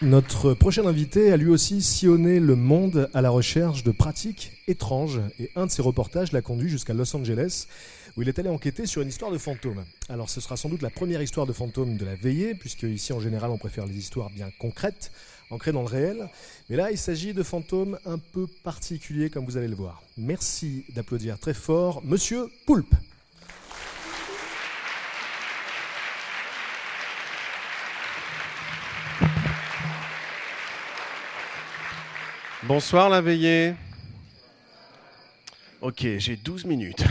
[0.00, 5.20] Notre prochain invité a lui aussi sillonné le monde à la recherche de pratiques étranges
[5.40, 7.66] et un de ses reportages l'a conduit jusqu'à Los Angeles
[8.16, 9.84] où il est allé enquêter sur une histoire de fantômes.
[10.08, 13.12] Alors ce sera sans doute la première histoire de fantômes de la veillée, puisque ici
[13.12, 15.10] en général on préfère les histoires bien concrètes,
[15.50, 16.28] ancrées dans le réel.
[16.70, 20.04] Mais là il s'agit de fantômes un peu particuliers comme vous allez le voir.
[20.16, 22.94] Merci d'applaudir très fort Monsieur Poulpe.
[32.68, 33.72] Bonsoir la veillée.
[35.80, 37.02] Ok, j'ai 12 minutes.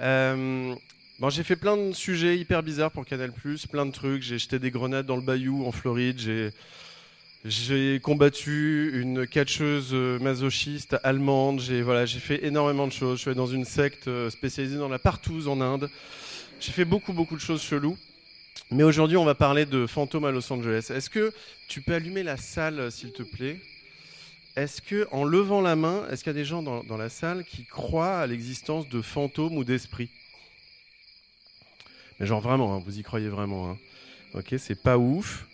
[0.00, 0.74] Euh,
[1.20, 3.30] bon, j'ai fait plein de sujets hyper bizarres pour Canal+,
[3.70, 4.24] plein de trucs.
[4.24, 6.18] J'ai jeté des grenades dans le bayou en Floride.
[7.44, 11.60] J'ai combattu une catcheuse masochiste allemande.
[11.60, 13.18] J'ai voilà, fait énormément de choses.
[13.18, 15.88] Je suis dans une secte euh, spécialisée dans la partouze en Inde.
[16.58, 17.96] J'ai fait beaucoup beaucoup de choses cheloues.
[18.72, 20.90] Mais aujourd'hui, on va parler de fantômes à Los Angeles.
[20.92, 21.32] Est-ce que
[21.68, 23.60] tu peux allumer la salle, s'il te plaît?
[24.56, 27.44] Est-ce que, en levant la main, est-ce qu'il y a des gens dans, la salle
[27.44, 30.10] qui croient à l'existence de fantômes ou d'esprits?
[32.18, 33.70] Mais genre vraiment, hein, vous y croyez vraiment.
[33.70, 33.78] Hein.
[34.34, 35.46] Ok, c'est pas ouf.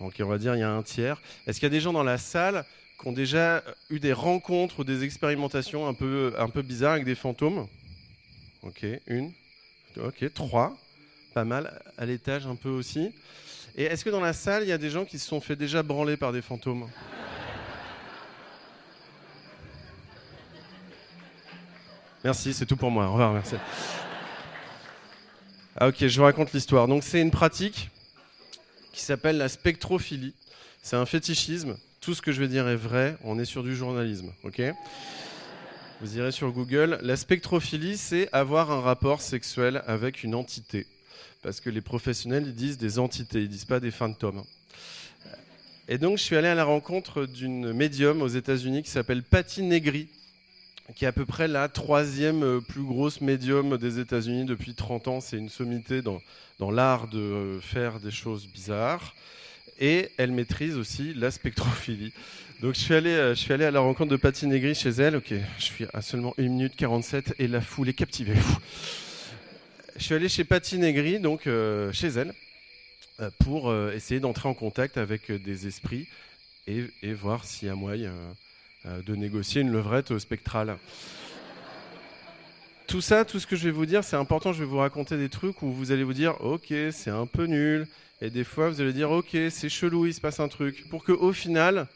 [0.00, 1.20] Ok, on va dire il y a un tiers.
[1.46, 2.64] Est-ce qu'il y a des gens dans la salle
[3.00, 7.04] qui ont déjà eu des rencontres ou des expérimentations un peu, un peu bizarres avec
[7.04, 7.66] des fantômes?
[8.62, 9.32] Ok, une.
[9.96, 10.76] Ok, trois.
[11.34, 11.82] Pas mal.
[11.98, 13.12] À l'étage un peu aussi.
[13.76, 15.56] Et est-ce que dans la salle, il y a des gens qui se sont fait
[15.56, 16.88] déjà branler par des fantômes
[22.22, 23.06] Merci, c'est tout pour moi.
[23.06, 23.54] Au revoir, merci.
[25.76, 26.86] Ah ok, je vous raconte l'histoire.
[26.86, 27.88] Donc c'est une pratique
[28.92, 30.34] qui s'appelle la spectrophilie.
[30.82, 31.78] C'est un fétichisme.
[32.00, 33.16] Tout ce que je vais dire est vrai.
[33.24, 34.60] On est sur du journalisme, ok
[36.02, 36.98] Vous irez sur Google.
[37.02, 40.86] La spectrophilie, c'est avoir un rapport sexuel avec une entité
[41.42, 44.42] parce que les professionnels ils disent des entités, ils disent pas des fantômes.
[45.88, 49.62] Et donc je suis allé à la rencontre d'une médium aux États-Unis qui s'appelle Patty
[49.62, 50.08] Negri,
[50.94, 55.08] qui est à peu près la troisième euh, plus grosse médium des États-Unis depuis 30
[55.08, 55.20] ans.
[55.20, 56.20] C'est une sommité dans,
[56.58, 59.14] dans l'art de euh, faire des choses bizarres.
[59.80, 62.12] Et elle maîtrise aussi la spectrophilie.
[62.60, 64.90] Donc je suis allé, euh, je suis allé à la rencontre de Patty Negri chez
[64.90, 65.16] elle.
[65.16, 68.36] Ok, je suis à seulement 1 minute 47 et la foule est captivée
[70.00, 72.32] je suis allé chez Patty Negri, donc euh, chez elle,
[73.20, 76.08] euh, pour euh, essayer d'entrer en contact avec des esprits
[76.66, 78.12] et, voir s'il y a moyen
[78.86, 80.78] de négocier une levrette spectrale.
[82.86, 84.52] Tout ça, tout ce que je vais vous dire, c'est important.
[84.52, 87.44] Je vais vous raconter des trucs où vous allez vous dire, ok, c'est un peu
[87.44, 87.86] nul,
[88.22, 91.04] et des fois vous allez dire, ok, c'est chelou, il se passe un truc, pour
[91.04, 91.88] que au final,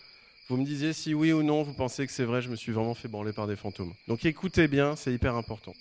[0.49, 2.73] vous me disiez si oui ou non vous pensez que c'est vrai, je me suis
[2.73, 3.95] vraiment fait branler par des fantômes.
[4.09, 5.75] Donc écoutez bien, c'est hyper important.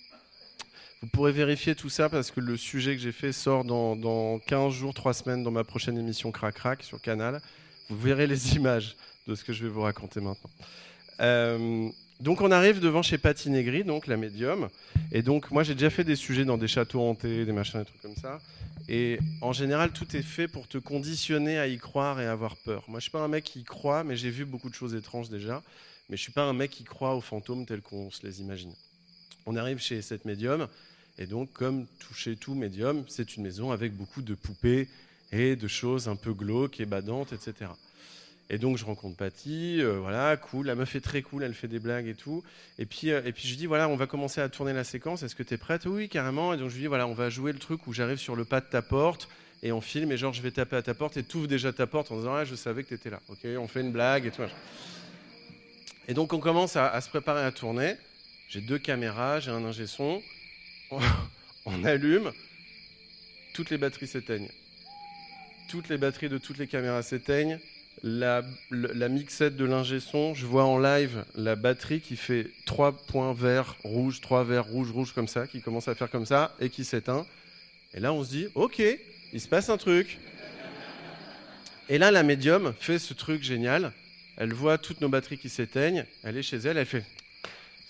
[1.04, 4.72] Vous pourrez vérifier tout ça parce que le sujet que j'ai fait sort dans, 15
[4.72, 7.42] jours, 3 semaines dans ma prochaine émission Crac Crac sur Canal.
[7.90, 10.50] Vous verrez les images de ce que je vais vous raconter maintenant.
[11.20, 14.70] Euh, donc on arrive devant chez Patty Negri, donc la médium.
[15.12, 17.84] Et donc moi j'ai déjà fait des sujets dans des châteaux hantés, des machins, des
[17.84, 18.38] trucs comme ça.
[18.88, 22.56] Et en général tout est fait pour te conditionner à y croire et à avoir
[22.56, 22.82] peur.
[22.88, 24.94] Moi je suis pas un mec qui y croit, mais j'ai vu beaucoup de choses
[24.94, 25.62] étranges déjà.
[26.08, 28.72] Mais je suis pas un mec qui croit aux fantômes tels qu'on se les imagine.
[29.46, 30.68] On arrive chez cette médium
[31.18, 34.88] et donc, comme toucher tout médium, c'est une maison avec beaucoup de poupées
[35.32, 37.70] et de choses un peu glauques et badantes, etc.
[38.50, 41.68] Et donc, je rencontre Patty, euh, voilà, cool, la meuf est très cool, elle fait
[41.68, 42.42] des blagues et tout.
[42.78, 45.22] Et puis, euh, et puis je dis, voilà, on va commencer à tourner la séquence,
[45.22, 45.86] est-ce que tu es prête?
[45.86, 46.52] Oui, carrément.
[46.52, 48.44] Et donc, je lui dis, voilà, on va jouer le truc où j'arrive sur le
[48.44, 49.28] pas de ta porte
[49.62, 51.72] et on filme, et genre, je vais taper à ta porte et tu ouvres déjà
[51.72, 53.20] ta porte en disant, ah, je savais que tu étais là.
[53.28, 54.42] Ok, on fait une blague et tout.
[56.06, 57.96] Et donc, on commence à se préparer à tourner.
[58.48, 60.22] J'ai deux caméras, j'ai un ingé son
[61.66, 62.32] on allume,
[63.52, 64.50] toutes les batteries s'éteignent.
[65.68, 67.58] Toutes les batteries de toutes les caméras s'éteignent.
[68.02, 68.42] La,
[69.08, 73.76] mixette de l'ingé son, je vois en live la batterie qui fait trois points verts,
[73.82, 76.84] rouge, trois verts, rouge, rouge comme ça, qui commence à faire comme ça et qui
[76.84, 77.24] s'éteint.
[77.94, 78.82] Et là, on se dit, ok,
[79.32, 80.18] il se passe un truc.
[81.88, 83.92] Et là, la médium fait ce truc génial.
[84.36, 86.04] Elle voit toutes nos batteries qui s'éteignent.
[86.24, 87.04] Elle est chez elle, elle fait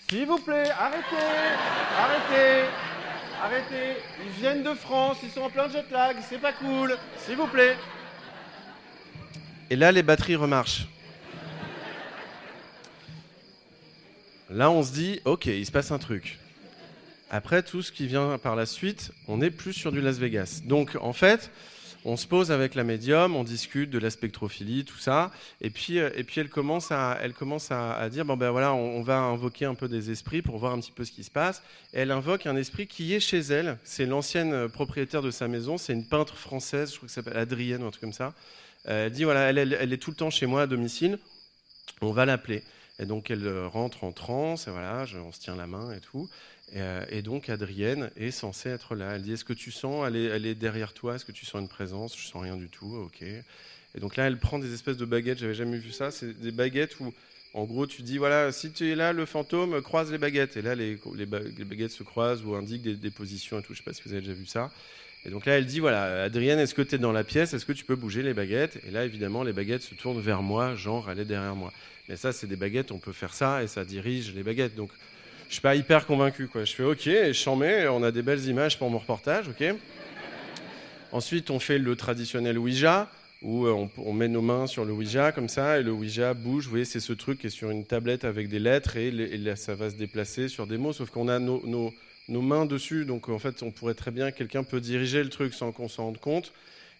[0.09, 1.15] S'il vous plaît, arrêtez,
[1.97, 2.69] arrêtez,
[3.41, 3.99] arrêtez.
[4.23, 6.95] Ils viennent de France, ils sont en plein jet lag, c'est pas cool.
[7.17, 7.75] S'il vous plaît.
[9.71, 10.87] Et là, les batteries remarchent.
[14.51, 16.37] Là, on se dit, ok, il se passe un truc.
[17.31, 20.61] Après, tout ce qui vient par la suite, on est plus sur du Las Vegas.
[20.63, 21.49] Donc, en fait,
[22.05, 25.99] on se pose avec la médium, on discute de la spectrophilie, tout ça, et puis,
[25.99, 29.17] euh, et puis elle commence à, elle commence à, dire bon ben voilà, on, va
[29.17, 31.63] invoquer un peu des esprits pour voir un petit peu ce qui se passe.
[31.93, 33.79] Et elle invoque un esprit qui est chez elle.
[33.83, 35.77] C'est l'ancienne euh, propriétaire de sa maison.
[35.77, 38.33] C'est une peintre française, je crois que s'appelle Adrienne ou un truc comme ça.
[38.87, 41.17] Euh, elle dit voilà, elle, elle, est tout le temps chez moi à domicile.
[42.01, 42.63] On va l'appeler.
[42.99, 46.29] Et donc elle rentre en transe, et voilà, on se tient la main et tout.
[46.75, 49.15] Euh, et, donc Adrienne est censée être là.
[49.15, 51.67] Elle dit Est-ce que tu sens elle est, derrière toi Est-ce que tu sens une
[51.67, 52.17] présence?
[52.17, 52.95] Je sens rien du tout.
[52.95, 53.21] Ok.
[53.21, 55.37] Et donc là, elle prend des espèces de baguettes.
[55.39, 56.11] J'avais jamais vu ça.
[56.11, 57.13] C'est des baguettes où,
[57.53, 60.57] en gros, tu dis voilà, si tu es là, le fantôme croise les baguettes.
[60.57, 63.73] Et là, les, les, baguettes se croisent ou indiquent des, positions et tout.
[63.73, 64.71] Je sais pas si vous avez déjà vu ça.
[65.23, 67.53] Et donc là, elle dit voilà, Adrienne, est-ce que tu es dans la pièce?
[67.53, 68.79] Est-ce que tu peux bouger les baguettes?
[68.87, 71.71] Et là, évidemment, les baguettes se tournent vers moi, genre elle est derrière moi.
[72.09, 72.91] Mais ça, c'est des baguettes.
[72.91, 74.75] On peut faire ça et ça dirige les baguettes.
[74.75, 74.91] Donc
[75.47, 76.47] je suis pas hyper convaincu.
[76.47, 76.65] Quoi.
[76.65, 77.05] Je fais OK,
[77.57, 79.47] mets, on a des belles images pour mon reportage.
[79.47, 79.75] ok
[81.11, 83.09] Ensuite, on fait le traditionnel Ouija,
[83.41, 86.65] où euh, on, met nos mains sur le Ouija comme ça, et le Ouija bouge.
[86.65, 89.55] Vous voyez, c'est ce truc qui est sur une tablette avec des lettres, et, là,
[89.55, 93.05] ça va se déplacer sur des mots, sauf qu'on a nos, nos, mains dessus.
[93.05, 96.05] Donc, en fait, on pourrait très bien, quelqu'un peut diriger le truc sans qu'on s'en
[96.05, 96.51] rende compte.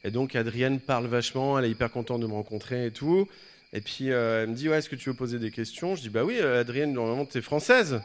[0.03, 3.27] Et donc, Adrienne parle vachement, elle est hyper contente de me rencontrer et tout.
[3.74, 5.95] Et puis, euh, elle me dit, ouais, est-ce que tu veux poser des questions?
[5.95, 8.00] Je dis, bah oui, euh, Adrienne, normalement, tu es française.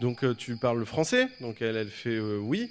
[0.00, 2.70] Donc euh, tu parles français Donc elle, elle fait euh, oui.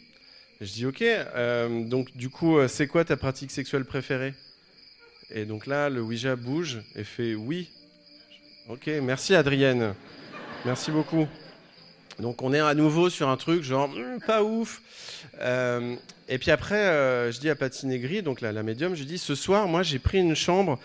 [0.62, 1.02] Je dis ok.
[1.02, 4.34] Euh, donc du coup, c'est quoi ta pratique sexuelle préférée?
[5.30, 7.70] Et donc là, le Ouija bouge et fait oui.
[8.70, 9.94] Ok, merci Adrienne.
[10.66, 11.28] Merci beaucoup.
[12.20, 14.82] Donc on est à nouveau sur un truc genre hmm, pas ouf.
[15.42, 19.68] et puis après, je dis à Patinegri, donc la, la médium, je dis ce soir,
[19.68, 20.80] moi j'ai pris une chambre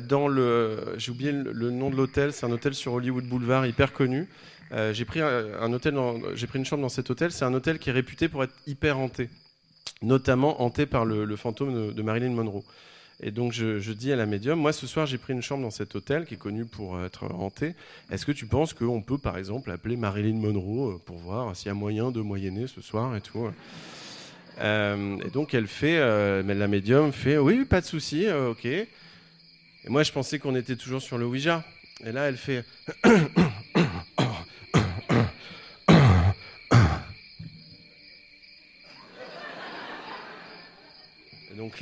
[0.00, 3.92] dans le, j'ai oublié le nom de l'hôtel, c'est un hôtel sur Hollywood Boulevard hyper
[3.92, 4.28] connu.
[4.72, 7.30] Euh, j'ai pris une chambre dans cet hôtel.
[7.32, 9.28] C'est un hôtel qui est réputé pour être hyper hanté,
[10.00, 12.64] notamment hanté par le, fantôme de, Marilyn Monroe.
[13.24, 15.70] Et donc je, dis à la médium, moi ce soir j'ai pris une chambre dans
[15.70, 17.74] cet hôtel qui est connu pour être hanté.
[18.10, 21.68] Est-ce que tu penses qu'on peut par exemple appeler Marilyn Monroe euh, pour voir s'il
[21.68, 23.48] y a moyen de moyenner ce soir et tout
[24.60, 26.00] euh, Et donc elle fait,
[26.42, 28.64] mais la médium fait, oui, pas de souci, ok.
[28.64, 28.88] Et
[29.88, 31.62] moi je pensais qu'on était toujours sur le Ouija.
[32.04, 32.64] Et là elle fait,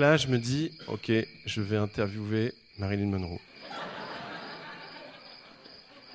[0.00, 1.12] là, je me dis, ok,
[1.44, 3.38] je vais interviewer Marilyn Monroe.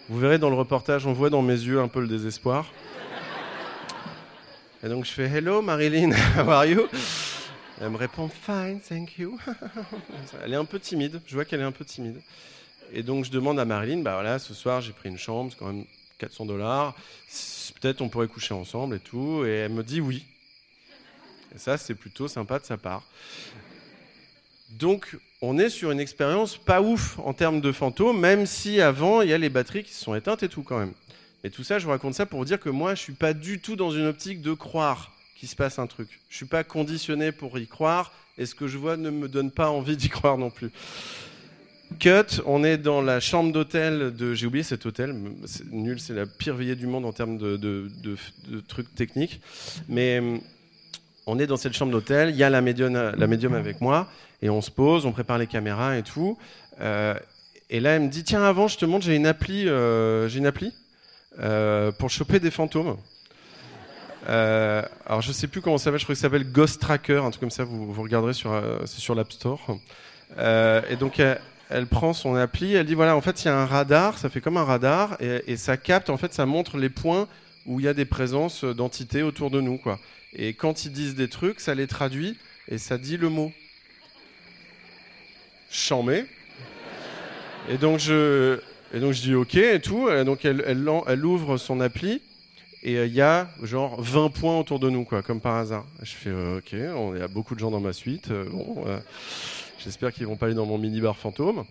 [0.10, 2.72] Vous verrez dans le reportage, on voit dans mes yeux un peu le désespoir.
[4.84, 6.88] Et donc je fais Hello Marilyn, how are you?
[7.80, 9.40] Elle me répond Fine, thank you.
[10.44, 12.22] Elle est un peu timide, je vois qu'elle est un peu timide.
[12.92, 15.60] Et donc je demande à Marilyn, bah voilà, ce soir j'ai pris une chambre, c'est
[15.60, 15.86] quand même
[16.18, 16.96] 400 dollars,
[17.80, 19.44] peut-être on pourrait coucher ensemble et tout.
[19.46, 20.26] Et elle me dit oui.
[21.56, 23.04] Et ça, c'est plutôt sympa de sa part.
[24.70, 29.22] Donc, on est sur une expérience pas ouf en termes de fantômes, même si avant,
[29.22, 30.94] il y a les batteries qui se sont éteintes et tout quand même.
[31.44, 33.34] Mais tout ça, je vous raconte ça pour vous dire que moi, je suis pas
[33.34, 36.20] du tout dans une optique de croire qu'il se passe un truc.
[36.30, 39.52] Je suis pas conditionné pour y croire, et ce que je vois ne me donne
[39.52, 40.72] pas envie d'y croire non plus.
[42.00, 44.34] Cut, on est dans la chambre d'hôtel de.
[44.34, 45.16] J'ai oublié cet hôtel,
[45.72, 49.40] nul, c'est la pire veillée du monde en termes de, de trucs techniques.
[49.88, 50.42] Mais
[51.28, 52.96] on est dans cette chambre d'hôtel, il y a la médium,
[53.54, 54.08] avec moi,
[54.42, 56.38] et on se pose, on prépare les caméras et tout.
[56.82, 57.16] Euh,
[57.70, 60.40] et là, elle me dit Tiens, avant, je te montre, j'ai une appli, euh, j'ai
[60.40, 60.74] une appli
[61.40, 62.98] euh, pour choper des fantômes.
[64.28, 67.32] alors, je sais plus comment ça s'appelle, je crois que ça s'appelle Ghost Tracker, un
[67.32, 68.52] truc comme ça, vous, vous regarderez sur,
[68.86, 69.60] c'est sur l'App Store.
[70.38, 71.20] et donc,
[71.70, 74.30] elle, prend son appli, elle dit Voilà, en fait, il y a un radar, ça
[74.30, 77.28] fait comme un radar, et, et ça capte, en fait, ça montre les points
[77.66, 80.00] où il y a des présences d'entités autour de nous, quoi.
[80.34, 83.52] Et quand ils disent des trucs, ça les traduit et ça dit le mot.
[85.70, 86.26] Chamé.
[87.70, 88.60] Et donc je,
[88.94, 90.10] et donc je dis OK et tout.
[90.10, 92.22] Et donc elle, elle, ouvre son appli
[92.84, 95.86] et euh, il y a genre 20 points autour de nous, quoi, comme par hasard.
[96.04, 98.30] Je fais euh, OK, il y a beaucoup de gens dans ma suite.
[98.30, 98.86] Euh, bon,
[99.80, 101.64] j'espère qu'ils vont pas aller dans mon mini-bar fantôme.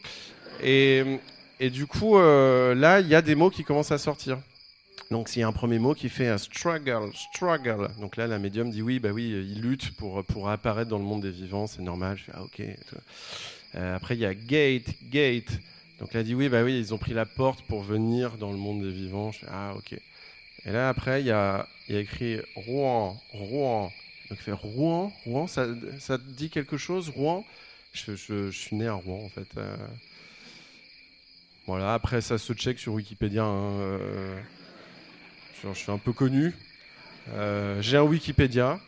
[0.63, 1.21] Et,
[1.61, 4.39] et du coup, là, il y a des mots qui commencent à sortir.
[5.11, 7.89] Donc s'il y a un premier mot qui fait un struggle, struggle.
[8.01, 11.05] Donc là, la médium dit oui, bah oui, il lutte pour, pour apparaître dans le
[11.05, 12.17] monde des vivants, c'est normal.
[12.19, 12.63] Je fais ah ok.
[13.77, 15.59] Euh, après il y a gate, gate.
[16.01, 18.51] Donc là, elle dit oui, bah oui, ils ont pris la porte pour venir dans
[18.51, 19.31] le monde des vivants.
[19.33, 19.93] Je fais ah ok.
[20.67, 21.57] Et là, après, il y a,
[21.91, 23.93] a écrit Rouen, Rouen.
[24.31, 25.67] Donc, fait Rouen, Rouen, ça,
[26.01, 27.45] ça dit quelque chose, Rouen?
[27.93, 29.47] Je, je- je suis né à Rouen, en fait.
[29.59, 29.77] euh.
[31.67, 33.45] Voilà, après, ça se check sur Wikipédia.
[33.45, 34.41] hein, euh,
[35.63, 36.53] je, suis un peu connu.
[37.33, 38.79] Euh, J'ai un Wikipédia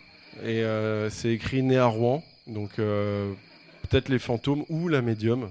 [0.43, 2.23] et euh, c'est écrit né à Rouen.
[2.47, 3.33] Donc, euh,
[3.89, 5.51] peut-être les fantômes ou la médium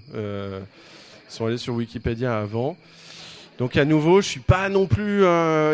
[1.28, 2.78] sont allés sur Wikipédia avant.
[3.58, 5.24] Donc à nouveau, je suis pas non plus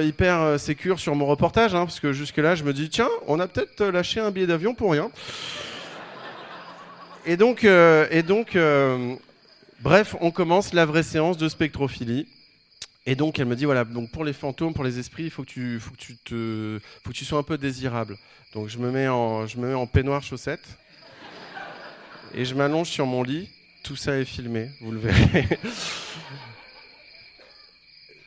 [0.04, 3.48] hyper sécure sur mon reportage, hein, parce que jusque-là, je me dis tiens, on a
[3.48, 5.10] peut-être lâché un billet d'avion pour rien.
[7.26, 8.56] Et donc, et donc,
[9.82, 12.28] bref, on commence la vraie séance de spectrophilie.
[13.06, 15.44] Et donc, elle me dit voilà, donc pour les fantômes, pour les esprits, il faut
[15.44, 18.18] que tu, faut que tu te, faut que tu sois un peu désirable.
[18.54, 20.78] Donc je me mets en, je me mets en peignoir chaussette
[22.34, 23.50] et je m'allonge sur mon lit.
[23.84, 25.48] Tout ça est filmé, vous le verrez.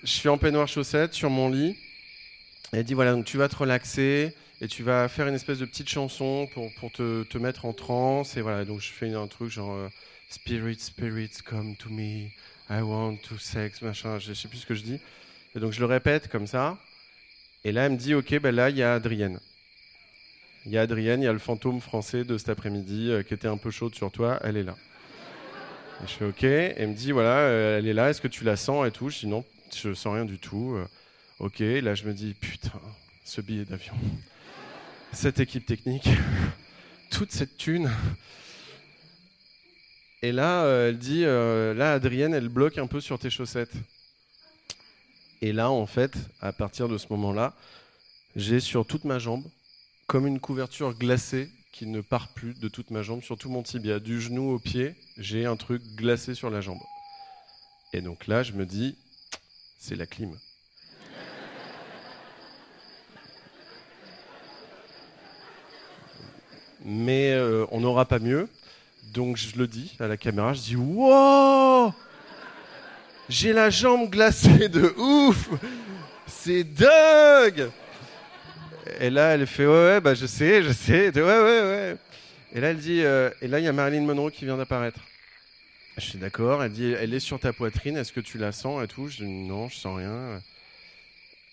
[0.02, 1.76] je suis en peignoir chaussette sur mon lit.
[2.72, 5.58] Et elle dit voilà, donc tu vas te relaxer et tu vas faire une espèce
[5.58, 8.36] de petite chanson pour, pour te, te mettre en transe.
[8.36, 9.88] Et voilà, donc je fais un truc genre euh,
[10.30, 12.30] Spirit, spirits, come to me.
[12.70, 14.18] I want to sex, machin.
[14.18, 15.00] Je sais plus ce que je dis.
[15.54, 16.78] Et donc je le répète comme ça.
[17.64, 19.40] Et là, elle me dit ok, ben là, il y a Adrienne.
[20.66, 23.34] Il y a Adrienne, il y a le fantôme français de cet après-midi euh, qui
[23.34, 24.76] était un peu chaude sur toi, elle est là.
[26.02, 28.28] Et je fais ok, et elle me dit voilà, euh, elle est là, est-ce que
[28.28, 29.10] tu la sens et tout?
[29.10, 29.44] Je dis non,
[29.74, 30.74] je sens rien du tout.
[30.74, 30.86] Euh,
[31.38, 32.72] ok, là je me dis putain,
[33.24, 33.92] ce billet d'avion,
[35.12, 36.08] cette équipe technique,
[37.10, 37.90] toute cette thune.
[40.24, 43.74] Et là, euh, elle dit euh, là, Adrienne, elle bloque un peu sur tes chaussettes.
[45.42, 47.52] Et là, en fait, à partir de ce moment-là,
[48.34, 49.44] j'ai sur toute ma jambe
[50.06, 53.62] comme une couverture glacée qui ne part plus de toute ma jambe, sur tout mon
[53.62, 56.80] tibia, du genou au pied, j'ai un truc glacé sur la jambe.
[57.92, 58.96] Et donc là, je me dis,
[59.78, 60.34] c'est la clim.
[66.82, 68.48] Mais euh, on n'aura pas mieux.
[69.12, 71.92] Donc je le dis à la caméra, je dis, wow
[73.28, 75.48] J'ai la jambe glacée de ouf
[76.26, 77.70] C'est dingue
[79.00, 81.08] et là, elle fait ouais, ouais, bah je sais, je sais.
[81.14, 81.96] Ouais, ouais, ouais.
[82.52, 85.00] Et là, elle dit, euh, et là, il y a Marilyn Monroe qui vient d'apparaître.
[85.96, 86.62] Je suis d'accord.
[86.62, 87.96] Elle dit, elle est sur ta poitrine.
[87.96, 89.08] Est-ce que tu la sens et tout?
[89.08, 90.40] Je dis non, je sens rien.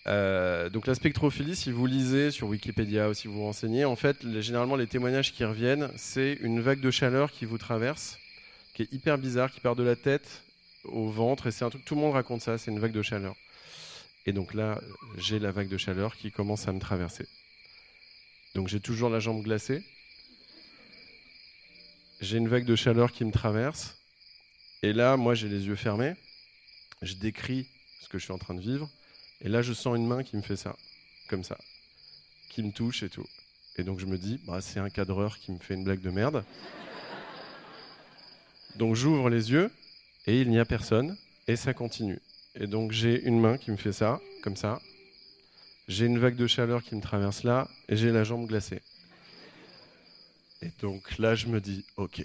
[0.08, 3.96] Euh, donc la spectrophilie, si vous lisez sur Wikipédia ou si vous vous renseignez, en
[3.96, 8.18] fait, généralement les témoignages qui reviennent, c'est une vague de chaleur qui vous traverse,
[8.74, 10.42] qui est hyper bizarre, qui part de la tête
[10.84, 12.58] au ventre, et c'est un truc tout le monde raconte ça.
[12.58, 13.36] C'est une vague de chaleur.
[14.26, 14.80] Et donc là,
[15.18, 17.26] j'ai la vague de chaleur qui commence à me traverser.
[18.54, 19.82] Donc j'ai toujours la jambe glacée.
[22.20, 23.96] J'ai une vague de chaleur qui me traverse.
[24.82, 26.14] Et là, moi, j'ai les yeux fermés.
[27.02, 27.66] Je décris
[28.00, 28.88] ce que je suis en train de vivre.
[29.42, 30.76] Et là, je sens une main qui me fait ça,
[31.28, 31.58] comme ça,
[32.50, 33.26] qui me touche et tout.
[33.76, 36.10] Et donc je me dis, bah, c'est un cadreur qui me fait une blague de
[36.10, 36.44] merde.
[38.76, 39.70] Donc j'ouvre les yeux
[40.26, 41.16] et il n'y a personne.
[41.48, 42.20] Et ça continue.
[42.54, 44.80] Et donc j'ai une main qui me fait ça, comme ça.
[45.88, 48.80] J'ai une vague de chaleur qui me traverse là, et j'ai la jambe glacée.
[50.62, 52.22] Et donc là, je me dis, ok,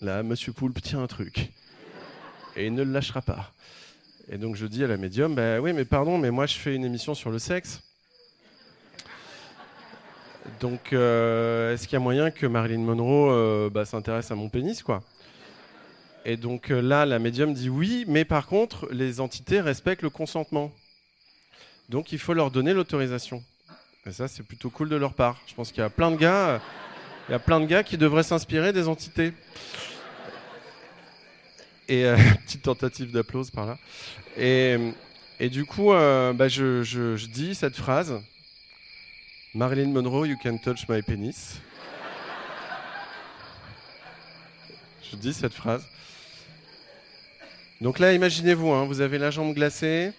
[0.00, 1.50] là, Monsieur Poulpe tient un truc.
[2.54, 3.52] Et il ne le lâchera pas.
[4.30, 6.74] Et donc je dis à la médium, bah oui, mais pardon, mais moi je fais
[6.74, 7.80] une émission sur le sexe.
[10.60, 14.48] Donc euh, est-ce qu'il y a moyen que Marilyn Monroe euh, bah, s'intéresse à mon
[14.48, 15.02] pénis, quoi?
[16.26, 20.10] Et donc euh, là, la médium dit oui, mais par contre, les entités respectent le
[20.10, 20.72] consentement.
[21.88, 23.42] Donc il faut leur donner l'autorisation.
[24.04, 25.40] Et ça, c'est plutôt cool de leur part.
[25.46, 26.60] Je pense qu'il y a plein de gars,
[27.28, 29.32] il y a plein de gars qui devraient s'inspirer des entités.
[31.88, 32.16] Et euh,
[32.46, 33.78] petite tentative d'applause par là.
[34.36, 34.76] Et,
[35.40, 38.20] et du coup, euh, bah, je, je- dis cette phrase
[39.54, 41.60] Marilyn Monroe, you can touch my penis.
[45.10, 45.86] Je dis cette phrase.
[47.80, 50.12] Donc là, imaginez-vous, hein, vous avez la jambe glacée,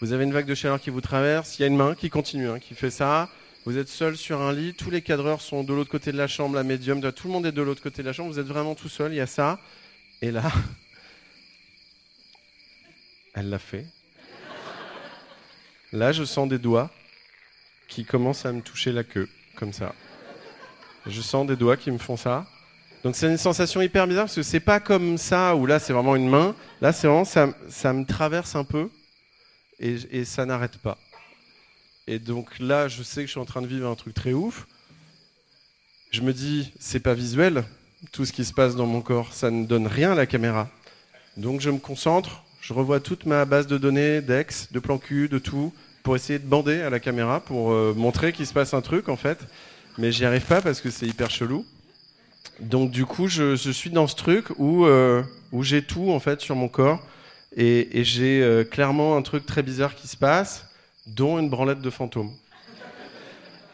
[0.00, 2.10] vous avez une vague de chaleur qui vous traverse, il y a une main qui
[2.10, 3.28] continue, hein, qui fait ça.
[3.64, 6.28] Vous êtes seul sur un lit, tous les cadreurs sont de l'autre côté de la
[6.28, 8.46] chambre, la médium, tout le monde est de l'autre côté de la chambre, vous êtes
[8.46, 9.58] vraiment tout seul, il y a ça.
[10.22, 10.50] Et là,
[13.34, 13.86] elle l'a fait.
[15.92, 16.90] Là, je sens des doigts
[17.88, 19.94] qui commencent à me toucher la queue, comme ça.
[21.06, 22.46] Je sens des doigts qui me font ça.
[23.04, 25.92] Donc c'est une sensation hyper bizarre parce que c'est pas comme ça où là c'est
[25.92, 26.56] vraiment une main.
[26.80, 28.88] Là c'est vraiment ça, ça me traverse un peu
[29.78, 30.96] et, et ça n'arrête pas.
[32.06, 34.32] Et donc là je sais que je suis en train de vivre un truc très
[34.32, 34.66] ouf.
[36.12, 37.64] Je me dis c'est pas visuel
[38.12, 40.68] tout ce qui se passe dans mon corps, ça ne donne rien à la caméra.
[41.36, 45.28] Donc je me concentre, je revois toute ma base de données d'ex, de plan cul,
[45.28, 48.74] de tout pour essayer de bander à la caméra, pour euh, montrer qu'il se passe
[48.74, 49.38] un truc en fait.
[49.98, 51.64] Mais j'y arrive pas parce que c'est hyper chelou.
[52.60, 56.40] Donc du coup, je, suis dans ce truc où, euh, où j'ai tout en fait
[56.40, 57.02] sur mon corps
[57.56, 60.66] et, j'ai euh, clairement un truc très bizarre qui se passe,
[61.06, 62.32] dont une branlette de fantôme.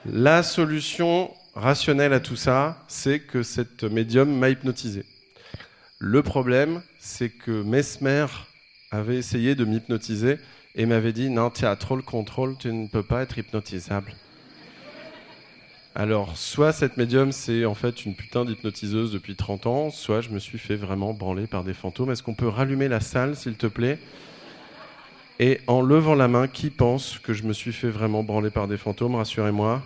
[0.07, 5.05] La solution rationnelle à tout ça, c'est que cette médium m'a hypnotisé.
[5.99, 8.27] Le problème, c'est que Mesmer
[8.91, 10.39] avait essayé de m'hypnotiser
[10.75, 14.15] et m'avait dit non, tu as trop le contrôle, tu ne peux pas être hypnotisable.
[15.95, 20.31] Alors, soit cette médium, c'est en fait une putain d'hypnotiseuse depuis 30 ans, soit je
[20.31, 22.13] me suis fait vraiment branler par des fantômes.
[22.13, 23.99] Est-ce qu'on peut rallumer la salle, s'il te plaît?
[25.41, 28.69] Et en levant la main, qui pense que je me suis fait vraiment branler par
[28.69, 29.83] des fantômes Rassurez-moi.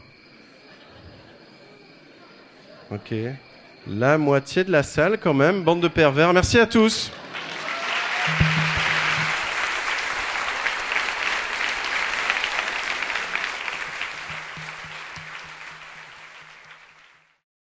[2.95, 3.13] Ok.
[3.89, 5.63] La moitié de la salle, quand même.
[5.63, 6.33] Bande de pervers.
[6.33, 7.11] Merci à tous.